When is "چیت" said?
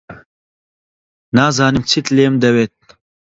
1.89-2.07